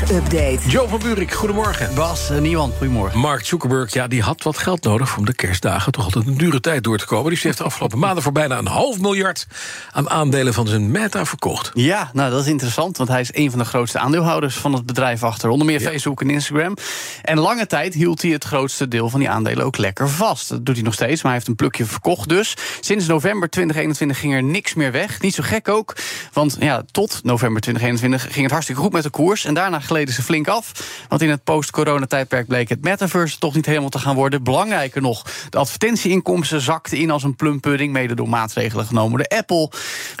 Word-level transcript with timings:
Tech-update. 0.00 0.58
Joe 0.68 0.88
van 0.88 0.98
Buurik, 0.98 1.32
goedemorgen. 1.32 1.94
Bas, 1.94 2.30
uh, 2.30 2.38
Nieuwan, 2.38 2.72
goedemorgen. 2.76 3.18
Mark 3.18 3.46
Zuckerberg, 3.46 3.92
ja, 3.92 4.06
die 4.06 4.22
had 4.22 4.42
wat 4.42 4.58
geld 4.58 4.82
nodig 4.82 5.16
om 5.16 5.24
de 5.24 5.34
kerstdagen 5.34 5.92
toch 5.92 6.04
altijd 6.04 6.26
een 6.26 6.36
dure 6.36 6.60
tijd 6.60 6.84
door 6.84 6.98
te 6.98 7.06
komen. 7.06 7.30
Dus 7.30 7.34
die 7.34 7.46
heeft 7.46 7.58
de 7.58 7.64
afgelopen 7.64 7.98
maanden 7.98 8.22
voor 8.22 8.32
bijna 8.32 8.58
een 8.58 8.66
half 8.66 9.00
miljard 9.00 9.46
aan 9.90 10.10
aandelen 10.10 10.54
van 10.54 10.66
zijn 10.66 10.90
Meta 10.90 11.26
verkocht. 11.26 11.70
Ja, 11.74 12.10
nou 12.12 12.30
dat 12.30 12.40
is 12.40 12.46
interessant, 12.46 12.96
want 12.96 13.08
hij 13.08 13.20
is 13.20 13.28
een 13.32 13.50
van 13.50 13.58
de 13.58 13.64
grootste 13.64 13.98
aandeelhouders 13.98 14.56
van 14.56 14.72
het 14.72 14.86
bedrijf 14.86 15.22
achter. 15.22 15.48
Onder 15.48 15.66
meer 15.66 15.80
Facebook 15.80 16.20
en 16.20 16.30
Instagram. 16.30 16.76
En 17.22 17.38
lange 17.38 17.66
tijd 17.66 17.94
hield 17.94 18.22
hij 18.22 18.30
het 18.30 18.44
grootste 18.44 18.88
deel 18.88 19.08
van 19.08 19.20
die 19.20 19.30
aandelen 19.30 19.64
ook 19.64 19.76
lekker 19.76 20.08
vast. 20.08 20.48
Dat 20.48 20.66
doet 20.66 20.74
hij 20.74 20.84
nog 20.84 20.94
steeds, 20.94 21.22
maar 21.22 21.32
hij 21.32 21.34
heeft 21.34 21.48
een 21.48 21.56
plukje 21.56 21.84
verkocht 21.84 22.28
dus. 22.28 22.56
Sinds 22.80 23.06
november 23.06 23.50
2021 23.50 24.18
ging 24.18 24.34
er 24.34 24.42
niks 24.42 24.74
meer 24.74 24.92
weg. 24.92 25.20
Niet 25.20 25.34
zo 25.34 25.42
gek 25.42 25.68
ook, 25.68 25.96
want 26.32 26.56
ja, 26.60 26.82
tot 26.90 27.20
november 27.22 27.60
2021 27.60 28.22
ging 28.22 28.42
het 28.42 28.52
hartstikke 28.52 28.80
goed 28.80 28.92
met 28.92 29.02
de 29.02 29.10
koers. 29.10 29.44
En 29.44 29.54
daarna 29.54 29.80
gleden 29.84 30.14
ze 30.14 30.22
flink 30.22 30.48
af. 30.48 30.72
Want 31.08 31.22
in 31.22 31.30
het 31.30 31.44
post-corona-tijdperk 31.44 32.46
bleek 32.46 32.68
het 32.68 32.82
metaverse 32.82 33.38
toch 33.38 33.54
niet 33.54 33.66
helemaal 33.66 33.88
te 33.88 33.98
gaan 33.98 34.14
worden. 34.14 34.42
Belangrijker 34.42 35.02
nog, 35.02 35.22
de 35.50 35.58
advertentieinkomsten 35.58 36.60
zakten 36.60 36.98
in 36.98 37.10
als 37.10 37.22
een 37.22 37.36
plumpudding, 37.36 37.92
mede 37.92 38.14
door 38.14 38.28
maatregelen 38.28 38.86
genomen 38.86 39.18
door 39.18 39.38
Apple. 39.38 39.70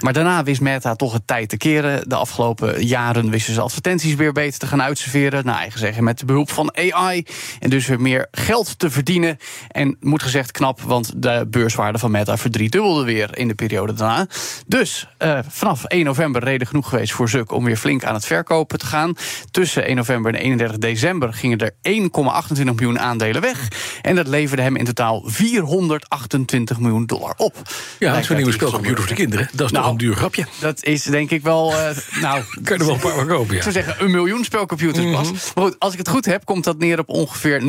Maar 0.00 0.12
daarna 0.12 0.42
wist 0.42 0.60
Meta 0.60 0.94
toch 0.94 1.12
het 1.12 1.26
tijd 1.26 1.48
te 1.48 1.56
keren. 1.56 2.08
De 2.08 2.14
afgelopen 2.14 2.86
jaren 2.86 3.30
wisten 3.30 3.54
ze 3.54 3.60
advertenties 3.60 4.14
weer 4.14 4.32
beter 4.32 4.58
te 4.58 4.66
gaan 4.66 4.82
uitserveren. 4.82 5.44
Naar 5.44 5.58
eigen 5.58 5.78
zeggen 5.80 6.04
met 6.04 6.18
de 6.18 6.24
behulp 6.24 6.50
van 6.50 6.76
AI. 6.76 7.24
En 7.60 7.70
dus 7.70 7.86
weer 7.86 8.00
meer 8.00 8.28
geld 8.30 8.78
te 8.78 8.90
verdienen. 8.90 9.38
En 9.68 9.96
moet 10.00 10.22
gezegd 10.22 10.50
knap, 10.50 10.80
want 10.80 11.12
de 11.22 11.46
beurswaarde 11.50 11.98
van 11.98 12.10
Meta 12.10 12.36
verdriedubbelde 12.36 13.04
weer 13.04 13.38
in 13.38 13.48
de 13.48 13.54
periode 13.54 13.92
daarna. 13.92 14.26
Dus 14.66 15.08
uh, 15.18 15.38
vanaf 15.48 15.84
1 15.84 16.04
november 16.04 16.44
reden 16.44 16.66
genoeg 16.66 16.88
geweest 16.88 17.12
voor 17.12 17.28
Zuck 17.28 17.52
om 17.52 17.64
weer 17.64 17.76
flink 17.76 18.04
aan 18.04 18.14
het 18.14 18.26
verkopen 18.26 18.78
te 18.78 18.86
gaan. 18.86 19.14
Tussen 19.54 19.84
1 19.84 19.96
november 19.96 20.34
en 20.34 20.40
31 20.40 20.78
december 20.78 21.32
gingen 21.32 21.58
er 21.58 21.70
1,28 21.70 22.64
miljoen 22.64 22.98
aandelen 22.98 23.42
weg. 23.42 23.68
En 24.02 24.14
dat 24.14 24.26
leverde 24.26 24.62
hem 24.62 24.76
in 24.76 24.84
totaal 24.84 25.22
428 25.26 26.78
miljoen 26.78 27.06
dollar 27.06 27.34
op. 27.36 27.62
Ja, 27.98 28.16
een 28.28 28.36
nieuwe 28.36 28.52
spelcomputer 28.52 28.98
voor 28.98 29.06
de 29.06 29.14
kinderen. 29.14 29.48
Dat 29.52 29.66
is 29.66 29.72
nou, 29.72 29.84
toch 29.84 29.92
een 29.92 29.98
duur 29.98 30.14
grapje. 30.14 30.46
Dat 30.60 30.84
is 30.84 31.02
denk 31.02 31.30
ik 31.30 31.42
wel. 31.42 31.72
Uh, 31.72 31.78
nou, 32.20 32.42
kan 32.64 32.76
je 32.76 32.82
er 32.82 32.84
wel 32.84 32.94
een 32.94 33.00
paar 33.00 33.14
van 33.14 33.26
kopen. 33.26 33.50
Ja. 33.50 33.56
Ik 33.56 33.62
zou 33.62 33.74
zeggen, 33.74 34.04
een 34.04 34.10
miljoen 34.10 34.44
spelcomputers 34.44 35.10
pas. 35.12 35.28
Mm 35.28 35.34
-hmm. 35.34 35.38
Maar 35.54 35.64
goed, 35.64 35.76
als 35.78 35.92
ik 35.92 35.98
het 35.98 36.08
goed 36.08 36.24
heb, 36.24 36.44
komt 36.44 36.64
dat 36.64 36.78
neer 36.78 36.98
op 36.98 37.08
ongeveer 37.08 37.60
0,6% 37.60 37.66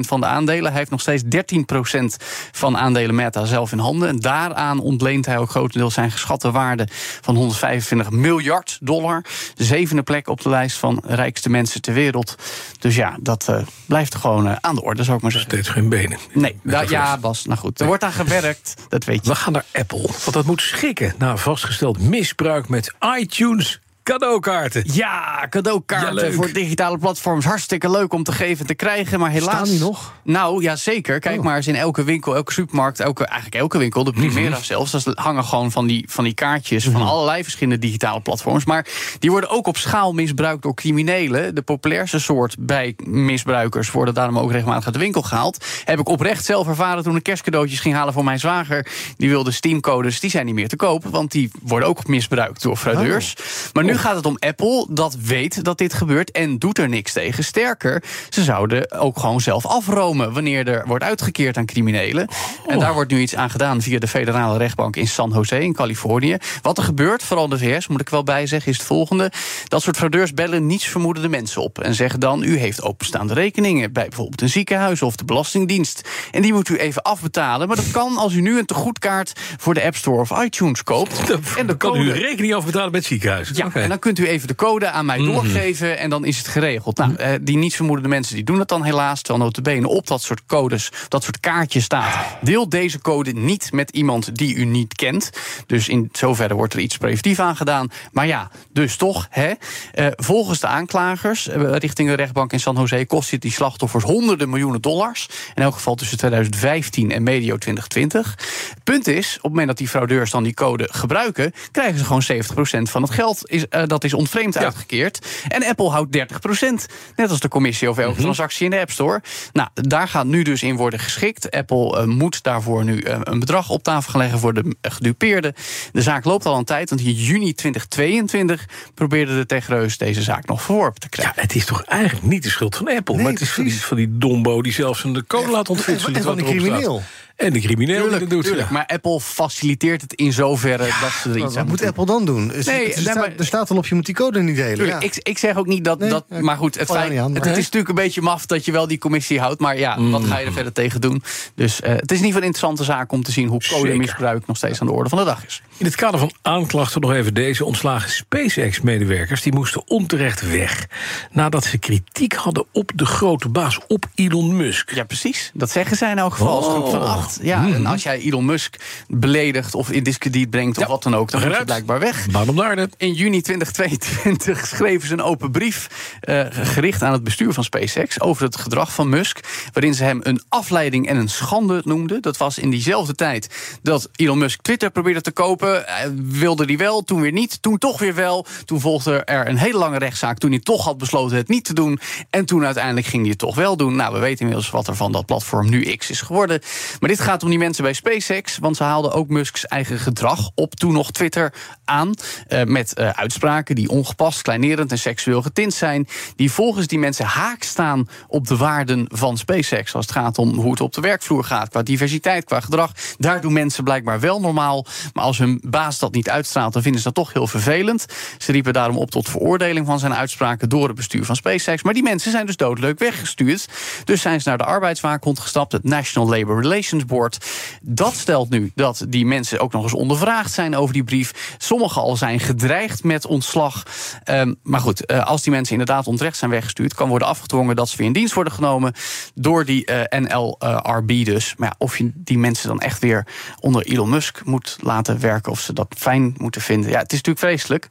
van 0.00 0.20
de 0.20 0.26
aandelen. 0.26 0.70
Hij 0.70 0.78
heeft 0.78 0.90
nog 0.90 1.00
steeds 1.00 1.22
13% 1.22 2.26
van 2.52 2.76
aandelen 2.76 3.14
Meta 3.14 3.44
zelf 3.44 3.72
in 3.72 3.78
handen. 3.78 4.08
En 4.08 4.20
daaraan 4.20 4.80
ontleent 4.80 5.26
hij 5.26 5.38
ook 5.38 5.50
grotendeels 5.50 5.94
zijn 5.94 6.10
geschatte 6.10 6.50
waarde 6.50 6.88
van 7.20 7.36
125 7.36 8.10
miljard 8.10 8.78
dollar. 8.80 9.24
De 9.54 9.64
zevende 9.64 10.02
plek 10.02 10.28
op 10.28 10.40
de 10.40 10.48
lijst 10.48 10.76
van 10.76 11.04
rijkste 11.06 11.48
mensen 11.48 11.80
ter 11.80 11.94
wereld. 11.94 12.36
Dus 12.78 12.96
ja, 12.96 13.16
dat 13.20 13.46
uh, 13.50 13.58
blijft 13.86 14.14
gewoon 14.14 14.46
uh, 14.46 14.56
aan 14.60 14.74
de 14.74 14.82
orde, 14.82 15.04
zou 15.04 15.16
ik 15.16 15.22
maar 15.22 15.32
zeggen. 15.32 15.50
Steeds 15.50 15.68
geen 15.68 15.88
benen. 15.88 16.18
Nee, 16.32 16.58
da, 16.62 16.80
ja, 16.80 17.18
Bas, 17.18 17.44
nou 17.44 17.58
goed. 17.58 17.80
Er 17.80 17.86
wordt 17.86 18.04
aan 18.04 18.12
gewerkt, 18.12 18.74
dat 18.88 19.04
weet 19.04 19.24
je. 19.24 19.30
We 19.30 19.36
gaan 19.36 19.52
naar 19.52 19.64
Apple, 19.72 20.02
want 20.02 20.32
dat 20.32 20.44
moet 20.44 20.60
schikken 20.60 21.14
na 21.18 21.36
vastgesteld 21.36 22.00
misbruik 22.00 22.68
met 22.68 22.94
iTunes 23.18 23.80
cadeaukaarten. 24.06 24.84
Ja, 24.92 25.46
cadeaukaarten 25.50 26.26
Ja, 26.26 26.32
voor 26.32 26.52
digitale 26.52 26.98
platforms. 26.98 27.44
Hartstikke 27.44 27.90
leuk 27.90 28.12
om 28.12 28.22
te 28.22 28.32
geven 28.32 28.60
en 28.60 28.66
te 28.66 28.74
krijgen, 28.74 29.20
maar 29.20 29.30
helaas... 29.30 29.54
Staan 29.54 29.64
die 29.64 29.78
nog? 29.78 30.12
Nou, 30.22 30.62
ja, 30.62 30.76
zeker. 30.76 31.18
Kijk 31.18 31.38
Oh. 31.38 31.44
maar 31.44 31.56
eens 31.56 31.66
in 31.66 31.74
elke 31.74 32.04
winkel, 32.04 32.34
elke 32.36 32.52
supermarkt... 32.52 33.00
Elke, 33.00 33.24
eigenlijk 33.24 33.54
elke 33.60 33.78
winkel, 33.78 34.04
de 34.04 34.12
Primera 34.12 34.56
Mhm. 34.56 34.62
zelfs... 34.64 34.90
daar 34.90 35.02
hangen 35.14 35.44
gewoon 35.44 35.70
van 35.70 35.86
die, 35.86 36.04
van 36.08 36.24
die 36.24 36.34
kaartjes 36.34 36.84
van 36.88 37.02
allerlei 37.02 37.42
verschillende 37.42 37.78
digitale 37.78 38.20
platforms. 38.20 38.64
Maar 38.64 38.86
die 39.18 39.30
worden 39.30 39.50
ook 39.50 39.66
op 39.66 39.76
schaal 39.76 40.12
misbruikt 40.12 40.62
door 40.62 40.74
criminelen. 40.74 41.54
De 41.54 41.62
populairste 41.62 42.18
soort 42.20 42.56
bij 42.58 42.94
misbruikers... 43.04 43.90
worden 43.90 44.14
daarom 44.14 44.38
ook 44.38 44.52
regelmatig 44.52 44.84
uit 44.84 44.94
de 44.94 45.00
winkel 45.00 45.22
gehaald. 45.22 45.64
Heb 45.84 45.98
ik 45.98 46.08
oprecht 46.08 46.44
zelf 46.44 46.68
ervaren 46.68 47.02
toen 47.02 47.16
ik 47.16 47.22
kerstcadeautjes 47.22 47.80
ging 47.80 47.94
halen 47.94 48.12
voor 48.12 48.24
mijn 48.24 48.38
zwager. 48.38 48.86
Die 49.16 49.28
wilde 49.28 49.50
Steam-codes, 49.50 50.20
die 50.20 50.30
zijn 50.30 50.46
niet 50.46 50.54
meer 50.54 50.68
te 50.68 50.76
koop... 50.76 51.04
want 51.04 51.30
die 51.30 51.50
worden 51.62 51.88
ook 51.88 52.06
misbruikt 52.06 52.62
door 52.62 52.76
fraudeurs. 52.76 53.36
Maar 53.72 53.84
nu 53.84 53.95
gaat 53.98 54.16
het 54.16 54.26
om 54.26 54.36
Apple, 54.38 54.86
dat 54.90 55.16
weet 55.22 55.64
dat 55.64 55.78
dit 55.78 55.94
gebeurt 55.94 56.30
en 56.30 56.58
doet 56.58 56.78
er 56.78 56.88
niks 56.88 57.12
tegen. 57.12 57.44
Sterker, 57.44 58.02
ze 58.28 58.42
zouden 58.42 58.92
ook 58.92 59.18
gewoon 59.18 59.40
zelf 59.40 59.66
afromen 59.66 60.32
wanneer 60.32 60.68
er 60.68 60.86
wordt 60.86 61.04
uitgekeerd 61.04 61.56
aan 61.56 61.66
criminelen. 61.66 62.28
En 62.66 62.78
daar 62.78 62.94
wordt 62.94 63.10
nu 63.10 63.20
iets 63.20 63.36
aan 63.36 63.50
gedaan 63.50 63.82
via 63.82 63.98
de 63.98 64.08
federale 64.08 64.58
rechtbank 64.58 64.96
in 64.96 65.08
San 65.08 65.30
Jose 65.34 65.62
in 65.62 65.72
Californië. 65.72 66.36
Wat 66.62 66.78
er 66.78 66.84
gebeurt, 66.84 67.22
vooral 67.22 67.48
de 67.48 67.58
VS, 67.58 67.86
moet 67.88 68.00
ik 68.00 68.08
wel 68.08 68.22
bij 68.22 68.46
zeggen, 68.46 68.70
is 68.70 68.78
het 68.78 68.86
volgende. 68.86 69.32
Dat 69.68 69.82
soort 69.82 69.96
fraudeurs 69.96 70.34
bellen 70.34 70.66
nietsvermoedende 70.66 71.28
mensen 71.28 71.62
op 71.62 71.80
en 71.80 71.94
zeggen 71.94 72.20
dan: 72.20 72.42
u 72.42 72.58
heeft 72.58 72.82
openstaande 72.82 73.34
rekeningen 73.34 73.92
bij 73.92 74.08
bijvoorbeeld 74.08 74.40
een 74.40 74.48
ziekenhuis 74.48 75.02
of 75.02 75.16
de 75.16 75.24
Belastingdienst. 75.24 76.08
En 76.30 76.42
die 76.42 76.52
moet 76.52 76.68
u 76.68 76.76
even 76.76 77.02
afbetalen. 77.02 77.68
Maar 77.68 77.76
dat 77.76 77.90
kan 77.90 78.16
als 78.16 78.34
u 78.34 78.40
nu 78.40 78.58
een 78.58 78.66
tegoedkaart 78.66 79.32
voor 79.56 79.74
de 79.74 79.84
App 79.84 79.96
Store 79.96 80.20
of 80.20 80.44
iTunes 80.44 80.82
koopt. 80.82 81.24
En 81.56 81.66
dan 81.66 81.76
kan 81.76 81.96
u 82.00 82.10
rekening 82.12 82.54
afbetalen 82.54 82.90
met 82.90 83.00
het 83.00 83.08
ziekenhuis. 83.08 83.50
ja. 83.54 83.70
En 83.86 83.92
dan 83.92 84.00
kunt 84.00 84.18
u 84.18 84.26
even 84.26 84.48
de 84.48 84.54
code 84.54 84.90
aan 84.90 85.06
mij 85.06 85.18
doorgeven 85.18 85.98
en 85.98 86.10
dan 86.10 86.24
is 86.24 86.38
het 86.38 86.48
geregeld. 86.48 86.96
Nou, 86.96 87.14
eh, 87.14 87.30
die 87.40 87.56
nietsvermoedende 87.56 88.08
mensen 88.08 88.34
die 88.34 88.44
doen 88.44 88.58
dat 88.58 88.68
dan 88.68 88.82
helaas, 88.82 89.22
terwijl 89.22 89.44
notabene 89.44 89.88
op 89.88 90.06
dat 90.06 90.22
soort 90.22 90.46
codes, 90.46 90.92
dat 91.08 91.22
soort 91.22 91.40
kaartjes 91.40 91.84
staat. 91.84 92.14
Deel 92.40 92.68
deze 92.68 93.00
code 93.00 93.32
niet 93.32 93.72
met 93.72 93.90
iemand 93.90 94.36
die 94.36 94.54
u 94.54 94.64
niet 94.64 94.94
kent. 94.94 95.30
Dus 95.66 95.88
in 95.88 96.08
zoverre 96.12 96.54
wordt 96.54 96.74
er 96.74 96.80
iets 96.80 96.96
preventief 96.96 97.38
aan 97.38 97.56
gedaan. 97.56 97.90
Maar 98.12 98.26
ja, 98.26 98.50
dus 98.72 98.96
toch, 98.96 99.26
hè. 99.30 99.52
Eh, 99.92 100.06
volgens 100.16 100.60
de 100.60 100.66
aanklagers 100.66 101.48
eh, 101.48 101.72
richting 101.72 102.08
de 102.08 102.14
rechtbank 102.14 102.52
in 102.52 102.60
San 102.60 102.76
Jose 102.76 103.06
kost 103.06 103.30
dit 103.30 103.42
die 103.42 103.52
slachtoffers 103.52 104.04
honderden 104.04 104.50
miljoenen 104.50 104.80
dollars. 104.80 105.28
In 105.54 105.62
elk 105.62 105.74
geval 105.74 105.94
tussen 105.94 106.18
2015 106.18 107.10
en 107.10 107.22
medio 107.22 107.56
2020. 107.56 108.34
Het 108.68 108.84
punt 108.84 109.06
is, 109.06 109.36
op 109.36 109.42
het 109.42 109.50
moment 109.50 109.68
dat 109.68 109.78
die 109.78 109.88
fraudeurs 109.88 110.30
dan 110.30 110.42
die 110.42 110.54
code 110.54 110.88
gebruiken, 110.92 111.52
krijgen 111.70 111.98
ze 111.98 112.04
gewoon 112.04 112.22
70% 112.22 112.90
van 112.90 113.02
het 113.02 113.10
geld. 113.10 113.50
Is, 113.50 113.64
eh, 113.76 113.86
dat 113.86 114.04
is 114.04 114.14
ontvreemd 114.14 114.56
uitgekeerd. 114.56 115.26
En 115.48 115.64
Apple 115.64 115.88
houdt 115.90 116.12
30%. 116.12 116.86
Net 117.16 117.30
als 117.30 117.40
de 117.40 117.48
commissie 117.48 117.88
over 117.88 118.02
elke 118.02 118.20
transactie 118.20 118.64
in 118.64 118.70
de 118.70 118.80
App 118.80 118.90
Store. 118.90 119.22
Nou, 119.52 119.68
daar 119.74 120.08
gaat 120.08 120.26
nu 120.26 120.42
dus 120.42 120.62
in 120.62 120.76
worden 120.76 121.00
geschikt. 121.00 121.50
Apple 121.50 121.98
eh, 121.98 122.04
moet 122.04 122.42
daarvoor 122.42 122.84
nu 122.84 123.00
eh, 123.00 123.18
een 123.22 123.38
bedrag 123.38 123.70
op 123.70 123.82
tafel 123.82 124.10
gaan 124.10 124.20
leggen 124.20 124.38
voor 124.38 124.54
de 124.54 124.76
gedupeerden. 124.82 125.54
De 125.92 126.02
zaak 126.02 126.24
loopt 126.24 126.46
al 126.46 126.58
een 126.58 126.64
tijd, 126.64 126.88
want 126.88 127.00
in 127.00 127.12
juni 127.12 127.54
2022 127.54 128.66
probeerde 128.94 129.36
de 129.36 129.46
techreus 129.46 129.98
deze 129.98 130.22
zaak 130.22 130.46
nog 130.46 130.62
verworpen 130.62 131.00
te 131.00 131.06
Ja, 131.10 131.16
krijgen. 131.16 131.42
het 131.42 131.54
is 131.54 131.64
toch 131.64 131.82
eigenlijk 131.84 132.26
niet 132.26 132.42
de 132.42 132.50
schuld 132.50 132.76
van 132.76 132.88
Apple. 132.88 133.16
maar 133.16 133.32
het 133.32 133.40
is 133.40 133.50
van 133.50 133.62
die, 133.62 133.72
precies. 133.72 133.88
van 133.88 133.96
die 133.96 134.18
dombo 134.18 134.62
die 134.62 134.72
zelfs 134.72 135.04
een 135.04 135.26
code 135.26 135.50
laat 135.50 135.68
ontfutselen. 135.68 136.14
En 136.16 136.22
van 136.22 136.36
wat 136.36 136.46
die 136.46 136.54
erop 136.54 136.80
staat. 136.82 137.02
En 137.36 137.52
de 137.52 137.60
crimineel 137.60 138.10
dat 138.10 138.30
doet. 138.30 138.44
Tuurlijk, 138.44 138.66
ja. 138.68 138.72
maar 138.72 138.86
Apple 138.86 139.20
faciliteert 139.20 140.00
het 140.02 140.12
in 140.14 140.32
zoverre 140.32 140.84
dat 141.00 141.10
ze 141.22 141.28
er 141.28 141.28
Wat, 141.28 141.36
iets 141.36 141.44
wat 141.44 141.56
aan 141.56 141.60
moet 141.60 141.68
moeten 141.68 141.86
Apple 141.86 142.06
dan 142.06 142.24
doen? 142.24 142.52
Er, 142.52 142.64
Nee, 142.66 142.76
er, 142.78 142.82
nee, 142.84 142.92
staat, 142.92 143.14
maar- 143.14 143.32
er 143.38 143.44
staat 143.46 143.70
al 143.70 143.76
op, 143.76 143.86
je 143.86 143.94
moet 143.94 144.06
die 144.06 144.14
code 144.14 144.42
niet 144.42 144.56
delen. 144.56 144.74
Tuurlijk, 144.74 145.02
Ja. 145.02 145.08
ik, 145.08 145.18
ik 145.22 145.38
zeg 145.38 145.56
ook 145.56 145.66
niet 145.66 145.84
dat. 145.84 145.98
Nee, 145.98 146.08
dat 146.10 146.24
ja, 146.28 146.40
maar 146.40 146.56
goed, 146.56 146.74
het, 146.78 146.86
val 146.86 146.96
jou 146.96 146.98
feit, 147.08 147.10
niet 147.18 147.26
aan, 147.26 147.34
het, 147.34 147.38
maar- 147.38 147.48
het 147.48 147.58
is 147.58 147.64
natuurlijk 147.64 147.88
een 147.98 148.04
beetje 148.04 148.20
maf 148.22 148.46
dat 148.46 148.64
je 148.64 148.72
wel 148.72 148.86
die 148.86 148.98
commissie 148.98 149.40
houdt. 149.40 149.60
Maar 149.60 149.78
ja, 149.78 150.00
wat 150.00 150.24
ga 150.24 150.38
je 150.38 150.46
er 150.46 150.52
verder 150.52 150.72
tegen 150.72 151.00
doen? 151.00 151.22
Dus 151.54 151.80
eh, 151.80 151.90
het 151.92 152.12
is 152.12 152.18
in 152.18 152.24
ieder 152.24 152.26
geval 152.26 152.40
een 152.40 152.46
interessante 152.46 152.84
zaak 152.84 153.12
om 153.12 153.22
te 153.22 153.32
zien 153.32 153.48
hoe 153.48 153.62
Zeker. 153.62 153.78
codemisbruik 153.82 154.46
nog 154.46 154.56
steeds 154.56 154.80
aan 154.80 154.86
de 154.86 154.92
orde 154.92 155.08
van 155.08 155.18
de 155.18 155.24
dag 155.24 155.46
is. 155.46 155.62
In 155.78 155.84
het 155.86 155.94
kader 155.94 156.20
van 156.20 156.32
aanklachten 156.42 157.00
nog 157.00 157.12
even 157.12 157.34
deze 157.34 157.64
ontslagen 157.64 158.10
SpaceX-medewerkers. 158.10 159.42
Die 159.42 159.52
moesten 159.54 159.82
onterecht 159.88 160.50
weg. 160.50 160.86
Nadat 161.30 161.64
ze 161.64 161.78
kritiek 161.78 162.32
hadden 162.34 162.64
op 162.72 162.92
de 162.94 163.06
grote 163.06 163.48
baas, 163.48 163.78
op 163.88 164.04
Elon 164.14 164.56
Musk. 164.56 164.94
Ja, 164.94 165.04
precies. 165.04 165.50
Dat 165.54 165.70
zeggen 165.70 165.96
zij 165.96 166.10
in 166.10 166.18
elk 166.18 166.32
geval 166.32 166.56
als 166.56 166.66
groep 166.66 166.84
Oh. 166.84 166.90
van 166.90 167.02
acht. 167.02 167.38
Ja, 167.42 167.66
en 167.74 167.86
als 167.86 168.02
jij 168.02 168.18
Elon 168.18 168.44
Musk 168.44 168.76
beledigt 169.08 169.74
of 169.74 169.90
in 169.90 170.02
discrediet 170.02 170.50
brengt 170.50 170.78
of 170.78 170.86
wat 170.86 171.02
dan 171.02 171.16
ook, 171.16 171.30
dan 171.30 171.40
moet 171.48 171.56
je 171.56 171.64
blijkbaar 171.64 171.98
weg. 172.00 172.26
Baan 172.30 172.48
om 172.48 172.56
de 172.56 172.64
aarde. 172.64 172.88
In 172.96 173.12
juni 173.12 173.40
2022 173.42 174.66
schreven 174.76 175.08
ze 175.08 175.12
een 175.12 175.22
open 175.22 175.50
brief 175.50 175.88
eh, 176.20 176.40
gericht 176.50 177.02
aan 177.02 177.12
het 177.12 177.24
bestuur 177.24 177.52
van 177.52 177.64
SpaceX 177.64 178.20
over 178.20 178.44
het 178.44 178.56
gedrag 178.56 178.92
van 178.92 179.08
Musk, 179.08 179.40
waarin 179.72 179.94
ze 179.94 180.04
hem 180.04 180.20
een 180.22 180.42
afleiding 180.48 181.08
en 181.08 181.16
een 181.16 181.28
schande 181.28 181.80
noemden. 181.84 182.22
Dat 182.22 182.36
was 182.36 182.58
in 182.58 182.70
diezelfde 182.70 183.14
tijd 183.14 183.78
dat 183.82 184.08
Elon 184.14 184.38
Musk 184.38 184.62
Twitter 184.62 184.90
probeerde 184.90 185.20
te 185.20 185.30
kopen. 185.30 185.64
Eh, 185.74 186.10
wilde 186.16 186.66
die 186.66 186.78
wel, 186.78 187.02
toen 187.02 187.20
weer 187.20 187.32
niet. 187.32 187.62
Toen 187.62 187.78
toch 187.78 187.98
weer 187.98 188.14
wel. 188.14 188.46
Toen 188.64 188.80
volgde 188.80 189.24
er 189.24 189.48
een 189.48 189.56
hele 189.56 189.78
lange 189.78 189.98
rechtszaak. 189.98 190.38
Toen 190.38 190.50
hij 190.50 190.60
toch 190.60 190.84
had 190.84 190.98
besloten 190.98 191.36
het 191.36 191.48
niet 191.48 191.64
te 191.64 191.74
doen. 191.74 191.98
En 192.30 192.44
toen 192.44 192.64
uiteindelijk 192.64 193.06
ging 193.06 193.22
hij 193.22 193.30
het 193.30 193.38
toch 193.38 193.54
wel 193.54 193.76
doen. 193.76 193.96
Nou, 193.96 194.14
we 194.14 194.18
weten 194.18 194.40
inmiddels 194.40 194.70
wat 194.70 194.88
er 194.88 194.96
van 194.96 195.12
dat 195.12 195.26
platform 195.26 195.70
nu 195.70 195.96
X 195.96 196.10
is 196.10 196.20
geworden. 196.20 196.60
Maar 197.00 197.08
dit 197.08 197.20
gaat 197.20 197.42
om 197.42 197.48
die 197.48 197.58
mensen 197.58 197.82
bij 197.82 197.92
SpaceX. 197.92 198.58
Want 198.58 198.76
ze 198.76 198.82
haalden 198.82 199.12
ook 199.12 199.28
Musks 199.28 199.66
eigen 199.66 199.98
gedrag 199.98 200.50
op 200.54 200.74
toen 200.74 200.92
nog 200.92 201.10
Twitter 201.10 201.52
aan. 201.84 202.14
eh, 202.46 202.64
met 202.64 202.94
eh, 202.94 203.08
uitspraken 203.08 203.74
die 203.74 203.88
ongepast, 203.88 204.42
kleinerend 204.42 204.90
en 204.90 204.98
seksueel 204.98 205.42
getint 205.42 205.74
zijn. 205.74 206.08
Die 206.36 206.52
volgens 206.52 206.86
die 206.86 206.98
mensen 206.98 207.24
haak 207.24 207.62
staan 207.62 208.08
op 208.28 208.46
de 208.46 208.56
waarden 208.56 209.06
van 209.08 209.36
SpaceX. 209.36 209.94
Als 209.94 210.06
het 210.06 210.14
gaat 210.14 210.38
om 210.38 210.54
hoe 210.54 210.70
het 210.70 210.80
op 210.80 210.92
de 210.92 211.00
werkvloer 211.00 211.44
gaat. 211.44 211.68
Qua 211.68 211.82
diversiteit, 211.82 212.44
qua 212.44 212.60
gedrag. 212.60 212.92
Daar 213.18 213.40
doen 213.40 213.52
mensen 213.52 213.84
blijkbaar 213.84 214.20
wel 214.20 214.40
normaal. 214.40 214.86
Maar 215.12 215.24
als 215.24 215.38
hun 215.38 215.55
baas 215.62 215.98
dat 215.98 216.12
niet 216.12 216.30
uitstraalt, 216.30 216.72
dan 216.72 216.82
vinden 216.82 217.00
ze 217.00 217.06
dat 217.06 217.16
toch 217.16 217.32
heel 217.32 217.46
vervelend. 217.46 218.06
Ze 218.38 218.52
riepen 218.52 218.72
daarom 218.72 218.96
op 218.96 219.10
tot 219.10 219.28
veroordeling 219.28 219.86
van 219.86 219.98
zijn 219.98 220.14
uitspraken 220.14 220.68
door 220.68 220.86
het 220.86 220.96
bestuur 220.96 221.24
van 221.24 221.36
SpaceX. 221.36 221.82
Maar 221.82 221.94
die 221.94 222.02
mensen 222.02 222.30
zijn 222.30 222.46
dus 222.46 222.56
doodleuk 222.56 222.98
weggestuurd. 222.98 223.68
Dus 224.04 224.20
zijn 224.20 224.40
ze 224.40 224.48
naar 224.48 224.58
de 224.58 224.64
arbeidswaakhond 224.64 225.38
gestapt, 225.38 225.72
het 225.72 225.84
National 225.84 226.28
Labor 226.28 226.62
Relations 226.62 227.04
Board. 227.04 227.46
Dat 227.82 228.14
stelt 228.14 228.50
nu 228.50 228.72
dat 228.74 229.04
die 229.08 229.26
mensen 229.26 229.60
ook 229.60 229.72
nog 229.72 229.82
eens 229.82 229.94
ondervraagd 229.94 230.52
zijn 230.52 230.76
over 230.76 230.94
die 230.94 231.04
brief. 231.04 231.54
Sommigen 231.58 232.02
al 232.02 232.16
zijn 232.16 232.40
gedreigd 232.40 233.04
met 233.04 233.26
ontslag. 233.26 233.82
Ehm, 234.24 234.54
maar 234.62 234.80
goed, 234.80 235.06
eh, 235.06 235.26
als 235.26 235.42
die 235.42 235.52
mensen 235.52 235.72
inderdaad 235.72 236.06
onterecht 236.06 236.36
zijn 236.36 236.50
weggestuurd, 236.50 236.94
kan 236.94 237.08
worden 237.08 237.28
afgedwongen 237.28 237.76
dat 237.76 237.88
ze 237.88 237.96
weer 237.96 238.06
in 238.06 238.12
dienst 238.12 238.34
worden 238.34 238.52
genomen 238.52 238.92
door 239.34 239.64
die 239.64 239.84
eh, 239.84 240.20
NLRB 240.20 241.24
dus. 241.24 241.54
Maar 241.56 241.68
ja, 241.68 241.74
of 241.78 241.98
je 241.98 242.10
die 242.14 242.38
mensen 242.38 242.68
dan 242.68 242.80
echt 242.80 243.00
weer 243.00 243.26
onder 243.60 243.82
Elon 243.82 244.08
Musk 244.08 244.44
moet 244.44 244.76
laten 244.80 245.20
werken, 245.20 245.45
of 245.48 245.60
ze 245.60 245.72
dat 245.72 245.94
fijn 245.96 246.34
moeten 246.38 246.60
vinden. 246.60 246.90
Ja, 246.90 246.98
het 246.98 247.12
is 247.12 247.22
natuurlijk 247.22 247.46
vreselijk. 247.46 247.88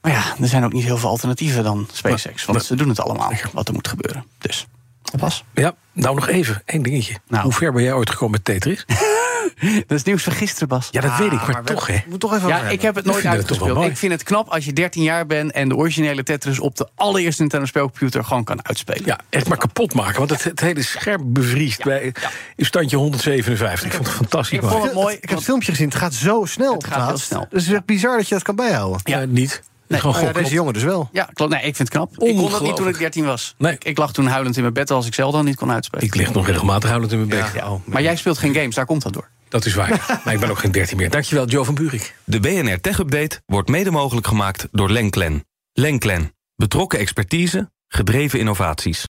Maar 0.00 0.12
ja, 0.12 0.22
er 0.40 0.48
zijn 0.48 0.64
ook 0.64 0.72
niet 0.72 0.84
heel 0.84 0.96
veel 0.96 1.08
alternatieven 1.08 1.64
dan 1.64 1.88
SpaceX. 1.92 2.44
Want 2.44 2.64
ze 2.64 2.74
doen 2.76 2.88
het 2.88 3.00
allemaal 3.00 3.32
wat 3.52 3.68
er 3.68 3.74
moet 3.74 3.88
gebeuren. 3.88 4.24
Dus, 4.38 4.66
dat 5.02 5.20
was. 5.20 5.44
Ja, 5.54 5.74
nou 5.92 6.14
nog 6.14 6.28
even, 6.28 6.62
één 6.64 6.82
dingetje. 6.82 7.16
Nou. 7.28 7.42
Hoe 7.42 7.52
ver 7.52 7.72
ben 7.72 7.82
jij 7.82 7.92
ooit 7.92 8.10
gekomen 8.10 8.30
met 8.30 8.44
Tetris? 8.44 8.84
Dat 9.86 9.98
is 9.98 10.02
nieuws 10.02 10.22
van 10.22 10.32
gisteren, 10.32 10.68
Bas. 10.68 10.88
Ja, 10.90 11.00
dat 11.00 11.16
weet 11.16 11.32
ik, 11.32 11.40
maar, 11.40 11.50
maar 11.50 11.64
toch, 11.64 11.86
hè? 11.86 11.98
Moet 12.06 12.20
toch 12.20 12.34
even 12.34 12.48
Ja, 12.48 12.68
ik 12.68 12.82
heb 12.82 12.94
het 12.94 13.04
nooit 13.04 13.26
uitgespeeld. 13.26 13.84
Ik 13.84 13.96
vind 13.96 14.12
het 14.12 14.22
knap 14.22 14.48
als 14.48 14.64
je 14.64 14.72
13 14.72 15.02
jaar 15.02 15.26
bent 15.26 15.52
en 15.52 15.68
de 15.68 15.76
originele 15.76 16.22
Tetris 16.22 16.58
op 16.58 16.76
de 16.76 16.88
allereerste 16.94 17.40
Nintendo 17.40 17.66
spelcomputer 17.66 18.24
gewoon 18.24 18.44
kan 18.44 18.66
uitspelen. 18.66 19.02
Ja, 19.04 19.18
echt 19.28 19.48
maar 19.48 19.58
kapot 19.58 19.94
maken. 19.94 20.18
Want 20.18 20.30
het, 20.30 20.44
het 20.44 20.60
hele 20.60 20.82
scherm 20.82 21.32
bevriest 21.32 21.84
bij 21.84 22.12
in 22.56 22.64
standje 22.64 22.96
157. 22.96 23.86
Ik 23.86 23.92
vond 23.92 24.06
het 24.06 24.16
fantastisch. 24.16 24.58
Ik 24.58 24.64
vond 24.64 24.84
het 24.84 24.94
mooi. 24.94 25.14
Ik 25.14 25.28
heb 25.28 25.38
het 25.38 25.44
filmpje 25.44 25.70
gezien, 25.70 25.88
het 25.88 25.96
gaat 25.96 26.14
zo 26.14 26.44
snel. 26.44 26.72
Het 26.72 26.86
gaat 26.86 27.08
heel 27.08 27.18
snel. 27.18 27.46
Dus 27.50 27.62
het 27.62 27.70
is 27.70 27.76
echt 27.76 27.84
bizar 27.84 28.16
dat 28.16 28.28
je 28.28 28.34
dat 28.34 28.44
kan 28.44 28.56
bijhouden. 28.56 29.00
ja, 29.04 29.24
niet. 29.24 29.62
Nee. 29.90 30.00
Gewoon 30.00 30.16
Oh 30.16 30.22
ja, 30.22 30.32
deze 30.32 30.54
jongen 30.54 30.72
dus 30.72 30.82
wel. 30.82 31.08
Ja, 31.12 31.28
klopt. 31.32 31.52
Nee, 31.52 31.60
ik 31.62 31.76
vind 31.76 31.78
het 31.78 31.90
knap. 31.90 32.10
Ik 32.18 32.36
kon 32.36 32.50
dat 32.50 32.62
niet 32.62 32.76
toen 32.76 32.88
ik 32.88 32.98
13 32.98 33.24
was. 33.24 33.54
Nee. 33.58 33.72
Ik, 33.72 33.84
ik 33.84 33.98
lag 33.98 34.12
toen 34.12 34.26
huilend 34.26 34.56
in 34.56 34.62
mijn 34.62 34.74
bed 34.74 34.90
als 34.90 35.06
ik 35.06 35.14
Zelda 35.14 35.42
niet 35.42 35.56
kon 35.56 35.70
uitspelen. 35.70 36.04
Ik 36.04 36.14
lig 36.14 36.32
nog 36.32 36.46
regelmatig 36.46 36.88
huilend 36.88 37.12
in 37.12 37.18
mijn 37.26 37.42
bed. 37.42 37.52
Ja. 37.54 37.70
Oh, 37.72 37.86
Maar 37.86 38.02
jij 38.02 38.16
speelt 38.16 38.38
geen 38.38 38.54
games, 38.54 38.74
daar 38.74 38.86
komt 38.86 39.02
dat 39.02 39.12
door. 39.12 39.28
Dat 39.48 39.64
is 39.64 39.74
waar. 39.74 39.88
maar 40.24 40.34
ik 40.34 40.40
ben 40.40 40.50
ook 40.50 40.58
geen 40.58 40.72
13 40.72 40.96
meer. 40.96 41.10
Dankjewel, 41.10 41.46
Joe 41.46 41.64
van 41.64 41.74
Buurik. 41.74 42.16
De 42.24 42.40
BNR 42.40 42.80
Tech 42.80 42.98
Update 42.98 43.40
wordt 43.46 43.68
mede 43.68 43.90
mogelijk 43.90 44.26
gemaakt 44.26 44.68
door 44.72 44.90
Lenklen. 44.90 45.44
Lenklen. 45.72 46.34
Betrokken 46.56 46.98
expertise, 46.98 47.70
gedreven 47.88 48.38
innovaties. 48.38 49.04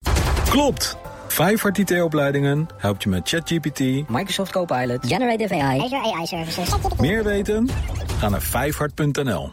Klopt! 0.49 0.97
Vijfhart 1.27 1.77
IT-opleidingen 1.77 2.67
helpt 2.77 3.03
je 3.03 3.09
met 3.09 3.29
ChatGPT. 3.29 3.79
Microsoft 4.09 4.51
Copilot. 4.51 5.05
Generative 5.07 5.61
AI. 5.61 5.79
Azure 5.79 6.13
AI 6.13 6.25
Services. 6.25 6.69
Meer 6.97 7.23
weten? 7.23 7.69
Ga 8.19 8.29
naar 8.29 8.41
vijfhart.nl. 8.41 9.51